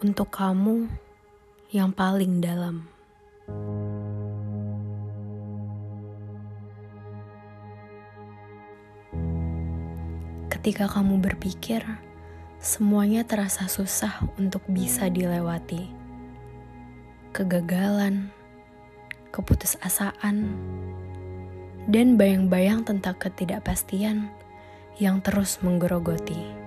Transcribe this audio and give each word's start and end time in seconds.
untuk 0.00 0.32
kamu 0.32 0.88
yang 1.76 1.92
paling 1.92 2.40
dalam. 2.40 2.88
Ketika 10.48 10.88
kamu 10.88 11.20
berpikir 11.20 11.84
semuanya 12.56 13.28
terasa 13.28 13.68
susah 13.68 14.24
untuk 14.40 14.64
bisa 14.72 15.12
dilewati, 15.12 15.92
kegagalan, 17.36 18.32
keputusasaan, 19.36 20.36
dan 21.92 22.16
bayang-bayang 22.16 22.88
tentang 22.88 23.20
ketidakpastian 23.20 24.32
yang 24.96 25.20
terus 25.20 25.60
menggerogoti 25.60 26.59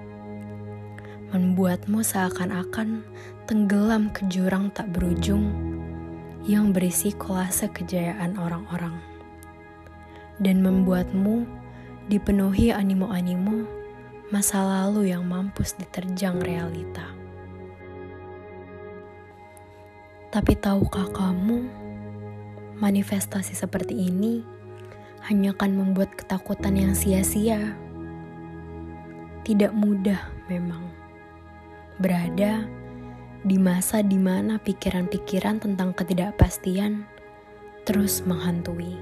membuatmu 1.34 2.05
seakan-akan 2.05 3.02
tenggelam 3.50 4.14
ke 4.14 4.22
jurang 4.30 4.70
tak 4.70 4.94
berujung 4.94 5.50
yang 6.46 6.70
berisi 6.70 7.10
kolase 7.10 7.74
kejayaan 7.74 8.38
orang-orang. 8.38 8.94
Dan 10.38 10.62
membuatmu 10.62 11.50
dipenuhi 12.05 12.70
animo-animo 12.70 13.66
masa 14.30 14.62
lalu 14.62 15.10
yang 15.10 15.26
mampus 15.26 15.74
diterjang 15.74 16.38
realita. 16.38 17.10
Tapi 20.30 20.54
tahukah 20.58 21.10
kamu, 21.13 21.66
manifestasi 22.77 23.58
seperti 23.58 23.98
ini 23.98 24.46
hanya 25.26 25.54
akan 25.58 25.82
membuat 25.82 26.13
ketakutan 26.13 26.77
yang 26.77 26.94
sia-sia. 26.94 27.74
Tidak 29.46 29.74
mudah 29.74 30.34
memang 30.50 31.02
berada 32.02 32.66
di 33.44 33.60
masa 33.60 33.99
di 33.99 34.16
mana 34.16 34.55
pikiran-pikiran 34.55 35.60
tentang 35.60 35.91
ketidakpastian 35.91 37.04
terus 37.84 38.24
menghantui. 38.24 38.96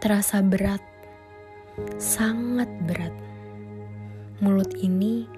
Terasa 0.00 0.40
berat, 0.42 0.82
sangat 2.00 2.66
berat. 2.88 3.12
Mulut 4.42 4.72
ini 4.80 5.28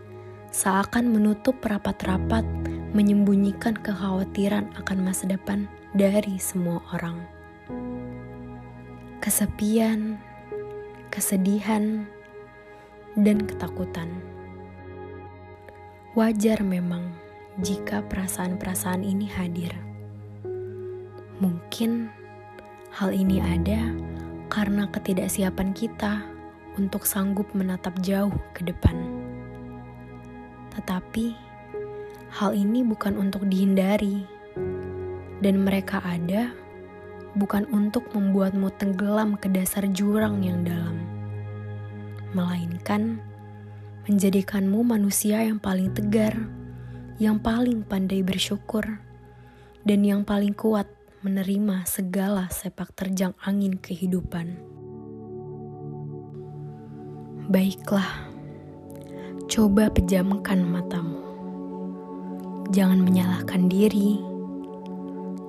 seakan 0.55 1.13
menutup 1.13 1.59
rapat-rapat 1.61 2.47
menyembunyikan 2.95 3.75
kekhawatiran 3.75 4.71
akan 4.79 4.99
masa 5.03 5.27
depan 5.27 5.67
dari 5.93 6.39
semua 6.39 6.79
orang. 6.95 7.21
Kesepian, 9.19 10.17
kesedihan, 11.11 12.07
dan 13.19 13.43
ketakutan 13.45 14.34
Wajar 16.15 16.63
memang 16.63 17.11
jika 17.59 17.99
perasaan-perasaan 18.07 19.03
ini 19.03 19.27
hadir. 19.27 19.75
Mungkin 21.43 22.07
hal 22.95 23.11
ini 23.11 23.43
ada 23.43 23.91
karena 24.47 24.87
ketidaksiapan 24.95 25.75
kita 25.75 26.23
untuk 26.79 27.03
sanggup 27.03 27.51
menatap 27.51 27.99
jauh 27.99 28.31
ke 28.55 28.63
depan. 28.63 28.95
Tetapi 30.79 31.35
hal 32.31 32.55
ini 32.55 32.87
bukan 32.87 33.19
untuk 33.19 33.51
dihindari, 33.51 34.23
dan 35.43 35.67
mereka 35.67 35.99
ada 36.07 36.55
bukan 37.35 37.67
untuk 37.75 38.07
membuatmu 38.15 38.71
tenggelam 38.79 39.35
ke 39.35 39.51
dasar 39.51 39.83
jurang 39.91 40.47
yang 40.47 40.63
dalam, 40.63 40.95
melainkan 42.39 43.19
menjadikanmu 44.05 44.85
manusia 44.85 45.41
yang 45.41 45.57
paling 45.57 45.89
tegar, 45.97 46.37
yang 47.17 47.41
paling 47.41 47.81
pandai 47.81 48.21
bersyukur, 48.21 49.01
dan 49.81 50.01
yang 50.05 50.29
paling 50.29 50.53
kuat 50.53 50.85
menerima 51.25 51.89
segala 51.89 52.53
sepak 52.53 52.93
terjang 52.93 53.33
angin 53.41 53.81
kehidupan. 53.81 54.61
Baiklah, 57.49 58.29
coba 59.49 59.89
pejamkan 59.89 60.61
matamu. 60.69 61.25
Jangan 62.77 63.01
menyalahkan 63.01 63.73
diri, 63.73 64.21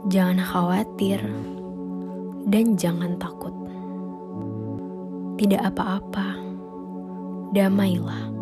jangan 0.08 0.40
khawatir, 0.40 1.20
dan 2.48 2.80
jangan 2.80 3.20
takut. 3.20 3.52
Tidak 5.36 5.60
apa-apa, 5.60 6.40
damailah 7.52 8.35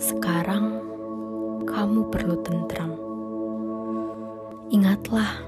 sekarang 0.00 0.80
kamu 1.68 2.08
perlu 2.08 2.36
tentram. 2.44 2.92
Ingatlah, 4.72 5.40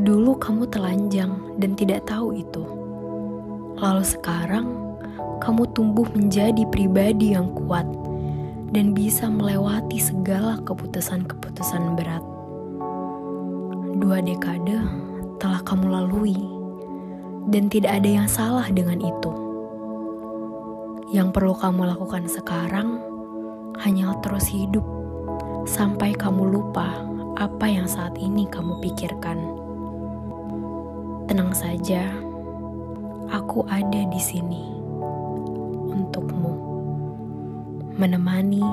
dulu 0.00 0.36
kamu 0.36 0.68
telanjang 0.68 1.32
dan 1.56 1.72
tidak 1.76 2.04
tahu 2.04 2.36
itu. 2.36 2.64
Lalu 3.80 4.04
sekarang 4.04 4.66
kamu 5.40 5.66
tumbuh 5.72 6.06
menjadi 6.12 6.62
pribadi 6.68 7.34
yang 7.34 7.50
kuat 7.56 7.88
dan 8.72 8.96
bisa 8.96 9.28
melewati 9.28 10.00
segala 10.00 10.60
keputusan-keputusan 10.64 11.96
berat. 11.96 12.24
Dua 14.00 14.18
dekade 14.24 14.80
telah 15.36 15.60
kamu 15.66 15.86
lalui, 15.90 16.38
dan 17.50 17.66
tidak 17.66 18.00
ada 18.00 18.10
yang 18.22 18.28
salah 18.30 18.66
dengan 18.70 19.02
itu. 19.02 19.32
Yang 21.12 21.28
perlu 21.36 21.52
kamu 21.52 21.92
lakukan 21.92 22.24
sekarang 22.24 23.11
hanya 23.80 24.12
terus 24.20 24.44
hidup 24.50 24.84
sampai 25.64 26.12
kamu 26.12 26.52
lupa 26.60 27.06
apa 27.40 27.64
yang 27.64 27.88
saat 27.88 28.12
ini 28.20 28.44
kamu 28.50 28.82
pikirkan. 28.84 29.40
Tenang 31.30 31.56
saja, 31.56 32.04
aku 33.32 33.64
ada 33.72 34.04
di 34.12 34.20
sini 34.20 34.68
untukmu, 35.88 36.54
menemani 37.96 38.64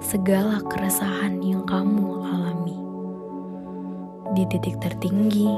segala 0.00 0.64
keresahan 0.64 1.44
yang 1.44 1.64
kamu 1.68 2.24
alami 2.24 2.78
di 4.32 4.44
titik 4.48 4.80
tertinggi 4.80 5.48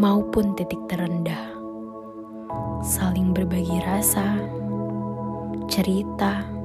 maupun 0.00 0.56
titik 0.56 0.80
terendah. 0.88 1.60
Saling 2.80 3.36
berbagi 3.36 3.84
rasa, 3.84 4.40
cerita, 5.68 6.59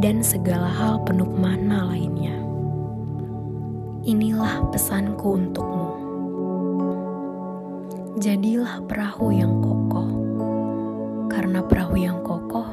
dan 0.00 0.24
segala 0.24 0.64
hal 0.64 1.04
penuh 1.04 1.28
mana 1.28 1.92
lainnya. 1.92 2.32
Inilah 4.00 4.64
pesanku 4.72 5.36
untukmu. 5.36 5.88
Jadilah 8.16 8.80
perahu 8.88 9.28
yang 9.28 9.60
kokoh, 9.60 10.08
karena 11.28 11.60
perahu 11.60 12.00
yang 12.00 12.24
kokoh 12.24 12.64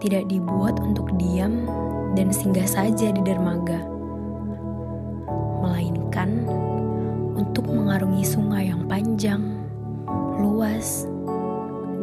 tidak 0.00 0.24
dibuat 0.32 0.80
untuk 0.80 1.12
diam 1.20 1.68
dan 2.16 2.32
singgah 2.32 2.64
saja 2.64 3.12
di 3.12 3.20
dermaga, 3.20 3.84
melainkan 5.60 6.48
untuk 7.36 7.68
mengarungi 7.68 8.24
sungai 8.24 8.72
yang 8.72 8.88
panjang, 8.88 9.44
luas, 10.40 11.04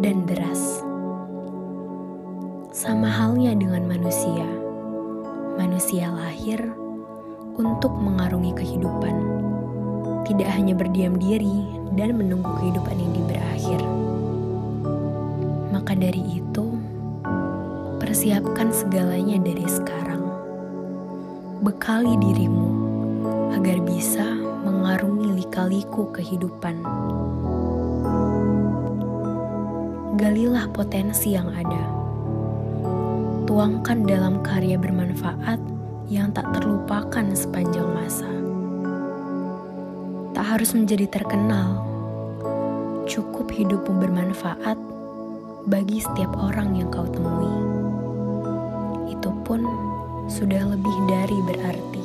dan 0.05 0.21
deras. 0.29 0.84
Sama 2.75 3.07
halnya 3.07 3.55
dengan 3.55 3.87
manusia, 3.87 4.43
manusia 5.55 6.11
lahir 6.11 6.59
untuk 7.55 7.95
mengarungi 7.95 8.51
kehidupan, 8.51 9.15
tidak 10.27 10.51
hanya 10.51 10.75
berdiam 10.75 11.15
diri 11.15 11.71
dan 11.95 12.19
menunggu 12.19 12.51
kehidupan 12.59 12.99
ini 12.99 13.23
berakhir. 13.31 13.79
Maka 15.71 15.95
dari 15.95 16.19
itu, 16.35 16.75
persiapkan 18.03 18.75
segalanya 18.75 19.39
dari 19.39 19.63
sekarang. 19.71 20.27
Bekali 21.63 22.19
dirimu 22.19 22.69
agar 23.55 23.79
bisa 23.87 24.27
mengarungi 24.67 25.31
lika-liku 25.31 26.11
kehidupan. 26.11 26.83
Galilah 30.19 30.67
potensi 30.75 31.39
yang 31.39 31.55
ada 31.55 32.04
tuangkan 33.45 34.09
dalam 34.09 34.41
karya 34.41 34.73
bermanfaat 34.75 35.61
yang 36.09 36.33
tak 36.33 36.49
terlupakan 36.57 37.25
sepanjang 37.33 37.85
masa. 37.93 38.29
Tak 40.33 40.45
harus 40.57 40.73
menjadi 40.73 41.05
terkenal, 41.07 41.81
cukup 43.05 43.47
hidupmu 43.53 44.01
bermanfaat 44.01 44.77
bagi 45.69 46.01
setiap 46.01 46.33
orang 46.41 46.73
yang 46.73 46.89
kau 46.89 47.05
temui. 47.05 47.53
Itu 49.13 49.29
pun 49.45 49.61
sudah 50.25 50.65
lebih 50.65 50.97
dari 51.05 51.39
berarti. 51.45 52.03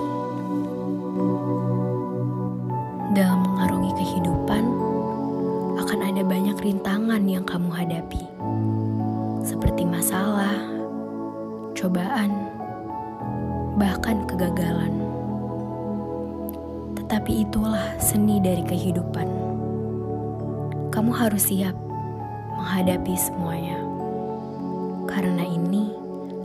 Dalam 3.17 3.43
mengarungi 3.43 3.93
kehidupan, 3.97 4.65
akan 5.81 6.01
ada 6.05 6.23
banyak 6.23 6.57
rintangan 6.63 7.27
yang 7.27 7.43
kamu 7.43 7.73
hadapi, 7.75 8.23
seperti 9.43 9.83
masalah, 9.83 10.70
cobaan, 11.81 12.29
bahkan 13.81 14.29
kegagalan. 14.29 15.01
Tetapi 17.01 17.49
itulah 17.49 17.97
seni 17.97 18.37
dari 18.37 18.61
kehidupan. 18.61 19.25
Kamu 20.93 21.09
harus 21.17 21.49
siap 21.49 21.73
menghadapi 22.61 23.17
semuanya, 23.17 23.81
karena 25.09 25.41
ini 25.41 25.89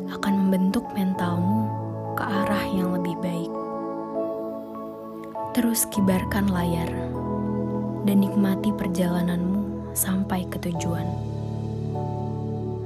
akan 0.07 0.47
membentuk 0.47 0.87
mentalmu 0.95 1.67
ke 2.15 2.23
arah 2.23 2.65
yang 2.71 2.95
lebih 2.95 3.19
baik. 3.19 3.51
Terus 5.51 5.83
kibarkan 5.91 6.47
layar 6.47 6.87
dan 8.07 8.23
nikmati 8.23 8.71
perjalananmu 8.71 9.91
sampai 9.91 10.47
ke 10.47 10.63
tujuan. 10.63 11.03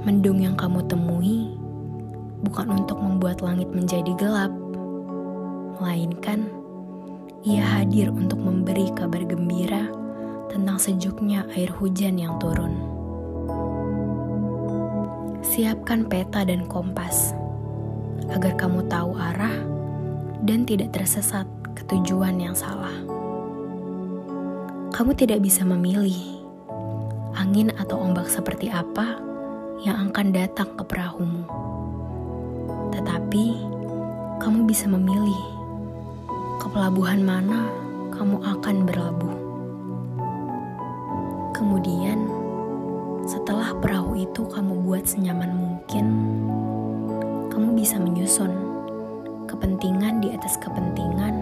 Mendung 0.01 0.41
yang 0.41 0.57
kamu 0.57 0.81
temui 0.89 1.53
bukan 2.44 2.83
untuk 2.83 3.00
membuat 3.00 3.44
langit 3.44 3.68
menjadi 3.71 4.12
gelap, 4.15 4.51
melainkan 5.80 6.47
ia 7.47 7.63
hadir 7.63 8.12
untuk 8.12 8.36
memberi 8.39 8.91
kabar 8.91 9.24
gembira 9.24 9.88
tentang 10.51 10.75
sejuknya 10.75 11.47
air 11.56 11.71
hujan 11.71 12.19
yang 12.19 12.36
turun. 12.41 12.75
Siapkan 15.39 16.03
peta 16.07 16.44
dan 16.44 16.68
kompas 16.68 17.31
agar 18.27 18.59
kamu 18.59 18.83
tahu 18.92 19.15
arah 19.15 19.56
dan 20.44 20.68
tidak 20.68 20.92
tersesat 20.92 21.47
ke 21.75 21.81
tujuan 21.88 22.35
yang 22.44 22.56
salah. 22.56 22.94
Kamu 24.92 25.15
tidak 25.15 25.39
bisa 25.39 25.63
memilih 25.63 26.44
angin 27.39 27.71
atau 27.80 28.03
ombak 28.03 28.27
seperti 28.27 28.68
apa 28.68 29.15
yang 29.88 30.12
akan 30.12 30.35
datang 30.35 30.75
ke 30.75 30.83
perahumu. 30.83 31.69
Tetapi 32.91 33.45
kamu 34.39 34.65
bisa 34.65 34.88
memilih 34.88 35.41
ke 36.59 36.68
pelabuhan 36.71 37.24
mana 37.24 37.68
kamu 38.15 38.41
akan 38.44 38.75
berlabuh. 38.83 39.36
Kemudian, 41.56 42.27
setelah 43.27 43.75
perahu 43.77 44.18
itu 44.18 44.47
kamu 44.47 44.80
buat 44.83 45.06
senyaman 45.06 45.53
mungkin, 45.53 46.06
kamu 47.51 47.77
bisa 47.77 48.00
menyusun 48.00 48.51
kepentingan 49.45 50.24
di 50.24 50.33
atas 50.33 50.57
kepentingan, 50.57 51.35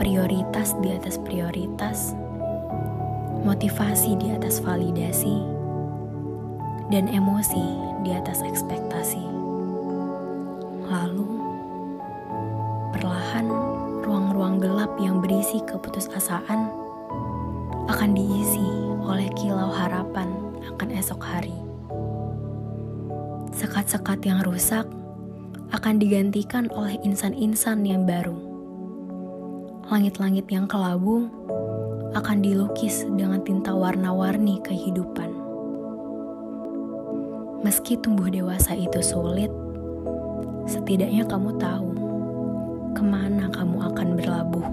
prioritas 0.00 0.74
di 0.80 0.90
atas 0.96 1.20
prioritas, 1.20 2.16
motivasi 3.46 4.16
di 4.18 4.32
atas 4.34 4.60
validasi, 4.64 5.38
dan 6.90 7.06
emosi 7.06 7.64
di 8.02 8.10
atas 8.10 8.42
ekspektasi. 8.42 9.29
Lalu, 10.90 11.38
perlahan 12.90 13.46
ruang-ruang 14.02 14.58
gelap 14.58 14.90
yang 14.98 15.22
berisi 15.22 15.62
keputusasaan 15.62 16.66
akan 17.86 18.10
diisi 18.10 18.66
oleh 19.06 19.30
kilau 19.38 19.70
harapan 19.70 20.34
akan 20.74 20.90
esok 20.90 21.22
hari. 21.22 21.54
Sekat-sekat 23.54 24.18
yang 24.26 24.42
rusak 24.42 24.82
akan 25.70 26.02
digantikan 26.02 26.66
oleh 26.74 26.98
insan-insan 27.06 27.86
yang 27.86 28.02
baru. 28.02 28.34
Langit-langit 29.94 30.50
yang 30.50 30.66
kelabu 30.66 31.30
akan 32.18 32.42
dilukis 32.42 33.06
dengan 33.14 33.38
tinta 33.46 33.70
warna-warni 33.70 34.58
kehidupan. 34.66 35.30
Meski 37.62 37.94
tumbuh 37.94 38.26
dewasa 38.26 38.74
itu 38.74 38.98
sulit, 38.98 39.54
setidaknya 40.70 41.26
kamu 41.26 41.58
tahu 41.58 41.90
ke 42.94 43.02
mana 43.02 43.50
kamu 43.50 43.76
akan 43.90 44.08
berlabuh. 44.14 44.66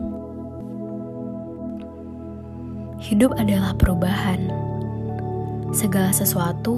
Hidup 3.02 3.34
adalah 3.42 3.74
perubahan. 3.74 4.54
Segala 5.74 6.14
sesuatu 6.14 6.78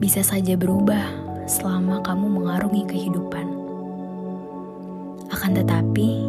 bisa 0.00 0.24
saja 0.24 0.56
berubah 0.56 1.04
selama 1.44 2.00
kamu 2.00 2.26
mengarungi 2.40 2.82
kehidupan. 2.88 3.46
Akan 5.28 5.52
tetapi, 5.52 6.24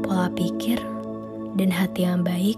pola 0.00 0.32
pikir 0.32 0.80
dan 1.60 1.68
hati 1.68 2.08
yang 2.08 2.24
baik 2.24 2.56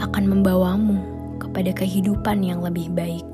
akan 0.00 0.24
membawamu 0.28 1.00
kepada 1.40 1.72
kehidupan 1.72 2.44
yang 2.44 2.60
lebih 2.60 2.92
baik. 2.92 3.33